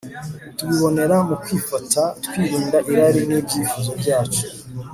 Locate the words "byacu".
4.01-4.43